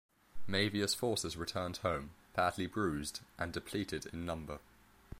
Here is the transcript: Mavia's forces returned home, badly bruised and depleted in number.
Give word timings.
Mavia's 0.47 0.95
forces 0.95 1.37
returned 1.37 1.77
home, 1.77 2.09
badly 2.35 2.65
bruised 2.65 3.19
and 3.37 3.53
depleted 3.53 4.07
in 4.07 4.25
number. 4.25 4.57